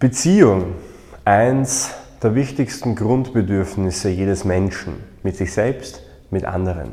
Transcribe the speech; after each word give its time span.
Beziehung, 0.00 0.76
eins 1.24 1.90
der 2.22 2.36
wichtigsten 2.36 2.94
Grundbedürfnisse 2.94 4.08
jedes 4.08 4.44
Menschen, 4.44 5.02
mit 5.24 5.36
sich 5.36 5.52
selbst, 5.52 6.02
mit 6.30 6.44
anderen. 6.44 6.92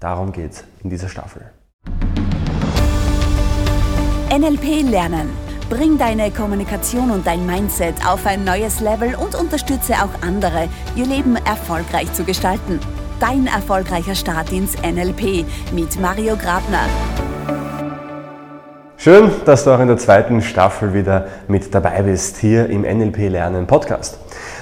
Darum 0.00 0.32
geht 0.32 0.52
es 0.52 0.64
in 0.84 0.90
dieser 0.90 1.08
Staffel. 1.08 1.50
NLP 4.30 4.82
Lernen. 4.82 5.30
Bring 5.70 5.96
deine 5.96 6.30
Kommunikation 6.30 7.10
und 7.10 7.26
dein 7.26 7.46
Mindset 7.46 7.94
auf 8.06 8.26
ein 8.26 8.44
neues 8.44 8.80
Level 8.80 9.14
und 9.14 9.34
unterstütze 9.34 9.94
auch 9.94 10.20
andere, 10.20 10.68
ihr 10.94 11.06
Leben 11.06 11.36
erfolgreich 11.36 12.12
zu 12.12 12.22
gestalten. 12.22 12.80
Dein 13.18 13.46
erfolgreicher 13.46 14.14
Start 14.14 14.52
ins 14.52 14.76
NLP 14.82 15.46
mit 15.72 15.98
Mario 15.98 16.36
Grabner. 16.36 16.86
Schön, 19.02 19.32
dass 19.46 19.64
du 19.64 19.72
auch 19.72 19.80
in 19.80 19.88
der 19.88 19.96
zweiten 19.96 20.40
Staffel 20.42 20.94
wieder 20.94 21.26
mit 21.48 21.74
dabei 21.74 22.02
bist, 22.02 22.36
hier 22.36 22.70
im 22.70 22.82
NLP 22.82 23.30
Lernen 23.30 23.66
Podcast. 23.66 24.16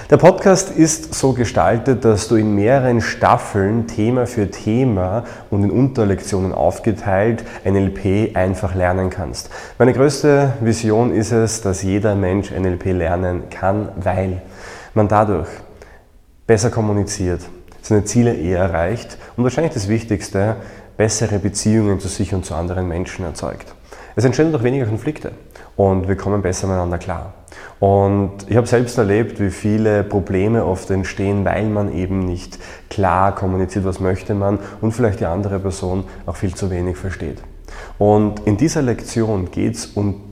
Der 0.08 0.16
Podcast 0.16 0.70
ist 0.70 1.12
so 1.12 1.34
gestaltet, 1.34 2.06
dass 2.06 2.26
du 2.26 2.36
in 2.36 2.54
mehreren 2.54 3.02
Staffeln 3.02 3.86
Thema 3.86 4.26
für 4.26 4.50
Thema 4.50 5.24
und 5.50 5.64
in 5.64 5.70
Unterlektionen 5.70 6.54
aufgeteilt 6.54 7.44
NLP 7.66 8.34
einfach 8.34 8.74
lernen 8.74 9.10
kannst. 9.10 9.50
Meine 9.78 9.92
größte 9.92 10.54
Vision 10.62 11.12
ist 11.12 11.32
es, 11.32 11.60
dass 11.60 11.82
jeder 11.82 12.14
Mensch 12.14 12.50
NLP 12.50 12.94
lernen 12.94 13.50
kann, 13.50 13.90
weil 13.96 14.40
man 14.94 15.06
dadurch 15.06 15.50
besser 16.46 16.70
kommuniziert, 16.70 17.42
seine 17.82 18.04
Ziele 18.04 18.32
eher 18.32 18.60
erreicht 18.60 19.18
und 19.36 19.44
wahrscheinlich 19.44 19.74
das 19.74 19.90
Wichtigste, 19.90 20.56
bessere 20.96 21.38
Beziehungen 21.38 22.00
zu 22.00 22.08
sich 22.08 22.32
und 22.32 22.46
zu 22.46 22.54
anderen 22.54 22.88
Menschen 22.88 23.26
erzeugt. 23.26 23.74
Es 24.16 24.24
entstehen 24.24 24.52
doch 24.52 24.62
weniger 24.62 24.86
Konflikte 24.86 25.32
und 25.76 26.08
wir 26.08 26.16
kommen 26.16 26.42
besser 26.42 26.66
miteinander 26.66 26.98
klar. 26.98 27.34
Und 27.78 28.32
ich 28.48 28.56
habe 28.56 28.66
selbst 28.66 28.98
erlebt, 28.98 29.40
wie 29.40 29.50
viele 29.50 30.04
Probleme 30.04 30.64
oft 30.64 30.90
entstehen, 30.90 31.44
weil 31.44 31.66
man 31.66 31.92
eben 31.92 32.20
nicht 32.20 32.58
klar 32.90 33.34
kommuniziert, 33.34 33.84
was 33.84 34.00
möchte 34.00 34.34
man 34.34 34.58
und 34.80 34.92
vielleicht 34.92 35.20
die 35.20 35.26
andere 35.26 35.58
Person 35.58 36.04
auch 36.26 36.36
viel 36.36 36.54
zu 36.54 36.70
wenig 36.70 36.96
versteht. 36.96 37.38
Und 37.98 38.40
in 38.46 38.56
dieser 38.56 38.82
Lektion 38.82 39.50
geht 39.50 39.76
es 39.76 39.86
um 39.86 40.22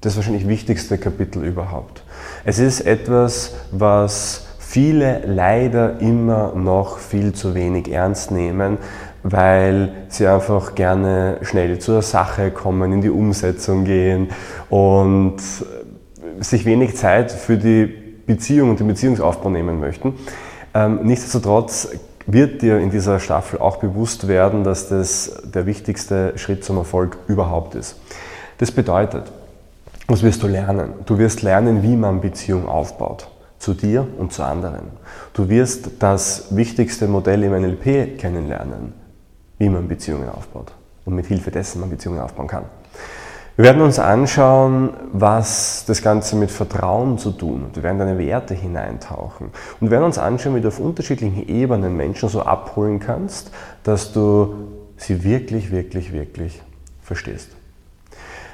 das 0.00 0.16
wahrscheinlich 0.16 0.46
wichtigste 0.46 0.98
Kapitel 0.98 1.44
überhaupt. 1.44 2.02
Es 2.44 2.58
ist 2.58 2.80
etwas, 2.80 3.54
was 3.72 4.47
viele 4.68 5.22
leider 5.24 5.98
immer 5.98 6.52
noch 6.54 6.98
viel 6.98 7.32
zu 7.32 7.54
wenig 7.54 7.90
ernst 7.90 8.30
nehmen, 8.30 8.76
weil 9.22 9.92
sie 10.08 10.26
einfach 10.26 10.74
gerne 10.74 11.38
schnell 11.40 11.78
zur 11.78 12.02
Sache 12.02 12.50
kommen, 12.50 12.92
in 12.92 13.00
die 13.00 13.08
Umsetzung 13.08 13.84
gehen 13.84 14.28
und 14.68 15.36
sich 16.40 16.66
wenig 16.66 16.96
Zeit 16.96 17.32
für 17.32 17.56
die 17.56 17.86
Beziehung 18.26 18.68
und 18.68 18.80
den 18.80 18.88
Beziehungsaufbau 18.88 19.48
nehmen 19.48 19.80
möchten. 19.80 20.12
Ähm, 20.74 21.00
nichtsdestotrotz 21.02 21.88
wird 22.26 22.60
dir 22.60 22.78
in 22.78 22.90
dieser 22.90 23.20
Staffel 23.20 23.60
auch 23.60 23.78
bewusst 23.78 24.28
werden, 24.28 24.64
dass 24.64 24.90
das 24.90 25.44
der 25.44 25.64
wichtigste 25.64 26.34
Schritt 26.36 26.62
zum 26.62 26.76
Erfolg 26.76 27.16
überhaupt 27.26 27.74
ist. 27.74 27.96
Das 28.58 28.70
bedeutet, 28.70 29.32
was 30.08 30.22
wirst 30.22 30.42
du 30.42 30.46
lernen? 30.46 30.90
Du 31.06 31.16
wirst 31.16 31.40
lernen, 31.40 31.82
wie 31.82 31.96
man 31.96 32.20
Beziehung 32.20 32.68
aufbaut. 32.68 33.28
Zu 33.68 33.74
dir 33.74 34.06
und 34.16 34.32
zu 34.32 34.44
anderen. 34.44 34.86
Du 35.34 35.50
wirst 35.50 35.90
das 35.98 36.56
wichtigste 36.56 37.06
Modell 37.06 37.42
im 37.42 37.52
NLP 37.52 38.18
kennenlernen, 38.18 38.94
wie 39.58 39.68
man 39.68 39.86
Beziehungen 39.86 40.30
aufbaut 40.30 40.72
und 41.04 41.14
mit 41.14 41.26
Hilfe 41.26 41.50
dessen 41.50 41.82
man 41.82 41.90
Beziehungen 41.90 42.18
aufbauen 42.18 42.46
kann. 42.46 42.64
Wir 43.56 43.66
werden 43.66 43.82
uns 43.82 43.98
anschauen, 43.98 44.94
was 45.12 45.84
das 45.86 46.00
Ganze 46.00 46.36
mit 46.36 46.50
Vertrauen 46.50 47.18
zu 47.18 47.30
tun 47.30 47.64
hat. 47.66 47.76
Wir 47.76 47.82
werden 47.82 47.98
deine 47.98 48.16
Werte 48.16 48.54
hineintauchen 48.54 49.50
und 49.80 49.90
werden 49.90 50.04
uns 50.04 50.16
anschauen, 50.16 50.54
wie 50.54 50.62
du 50.62 50.68
auf 50.68 50.80
unterschiedlichen 50.80 51.46
Ebenen 51.46 51.94
Menschen 51.94 52.30
so 52.30 52.40
abholen 52.40 53.00
kannst, 53.00 53.50
dass 53.84 54.12
du 54.12 54.54
sie 54.96 55.24
wirklich, 55.24 55.70
wirklich, 55.70 56.14
wirklich 56.14 56.62
verstehst. 57.02 57.50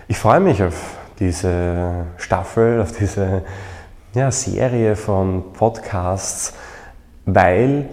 Ich 0.08 0.18
freue 0.18 0.40
mich 0.40 0.60
auf 0.60 0.96
diese 1.20 2.06
Staffel, 2.16 2.80
auf 2.80 2.90
diese 2.90 3.42
ja, 4.14 4.30
Serie 4.30 4.94
von 4.94 5.52
Podcasts, 5.52 6.54
weil 7.26 7.88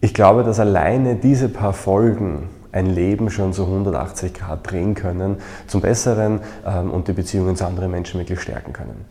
ich 0.00 0.14
glaube, 0.14 0.44
dass 0.44 0.60
alleine 0.60 1.16
diese 1.16 1.48
paar 1.48 1.72
Folgen 1.72 2.48
ein 2.70 2.86
Leben 2.86 3.30
schon 3.30 3.52
so 3.52 3.64
180 3.64 4.34
Grad 4.34 4.70
drehen 4.70 4.94
können 4.94 5.38
zum 5.66 5.80
Besseren 5.80 6.40
ähm, 6.64 6.92
und 6.92 7.08
die 7.08 7.12
Beziehungen 7.12 7.56
zu 7.56 7.66
anderen 7.66 7.90
Menschen 7.90 8.20
wirklich 8.20 8.40
stärken 8.40 8.72
können. 8.72 9.06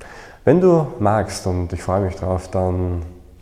Wenn 0.46 0.62
du 0.62 0.88
magst 1.00 1.46
und 1.48 1.74
ich 1.74 1.84
freue 1.84 2.02
mich 2.02 2.16
drauf, 2.16 2.50
dann 2.50 3.02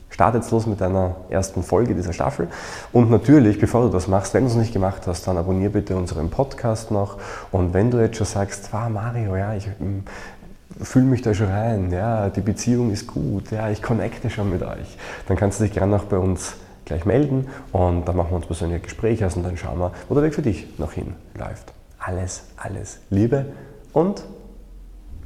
starte 0.09 0.37
jetzt 0.37 0.49
los 0.51 0.65
mit 0.65 0.79
deiner 0.79 1.15
ersten 1.29 1.61
Folge 1.61 1.93
dieser 1.93 2.13
Staffel. 2.13 2.47
Und 2.91 3.11
natürlich, 3.11 3.59
bevor 3.59 3.83
du 3.83 3.89
das 3.89 4.07
machst, 4.07 4.33
wenn 4.33 4.45
du 4.45 4.49
es 4.49 4.55
nicht 4.55 4.73
gemacht 4.73 5.05
hast, 5.05 5.27
dann 5.27 5.37
abonniere 5.37 5.71
bitte 5.71 5.95
unseren 5.95 6.29
Podcast 6.29 6.89
noch. 6.89 7.17
Und 7.51 7.73
wenn 7.73 7.91
du 7.91 7.99
jetzt 7.99 8.17
schon 8.17 8.27
sagst, 8.27 8.69
wow, 8.71 8.89
Mario, 8.89 9.35
ja, 9.35 9.53
ich 9.53 9.67
fühle 10.81 11.05
mich 11.05 11.21
da 11.21 11.33
schon 11.33 11.47
rein, 11.47 11.91
ja, 11.91 12.29
die 12.29 12.41
Beziehung 12.41 12.91
ist 12.91 13.07
gut, 13.07 13.51
ja, 13.51 13.69
ich 13.69 13.81
connecte 13.81 14.29
schon 14.29 14.49
mit 14.49 14.63
euch, 14.63 14.97
dann 15.27 15.37
kannst 15.37 15.59
du 15.59 15.63
dich 15.63 15.73
gerne 15.73 15.91
noch 15.91 16.05
bei 16.05 16.17
uns 16.17 16.55
gleich 16.85 17.05
melden 17.05 17.47
und 17.71 18.05
dann 18.07 18.15
machen 18.15 18.31
wir 18.31 18.37
uns 18.37 18.45
persönlich 18.45 18.79
ein 18.79 18.83
Gespräch 18.83 19.23
aus 19.23 19.35
und 19.35 19.43
dann 19.43 19.57
schauen 19.57 19.79
wir, 19.79 19.91
wo 20.09 20.15
der 20.15 20.23
Weg 20.23 20.33
für 20.35 20.41
dich 20.41 20.67
noch 20.79 20.93
hinläuft. 20.93 21.73
Alles, 21.99 22.43
alles 22.57 22.99
Liebe 23.09 23.45
und 23.93 24.23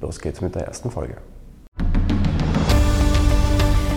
los 0.02 0.19
geht's 0.19 0.41
mit 0.41 0.56
der 0.56 0.68
ersten 0.68 0.91
Folge. 0.91 1.18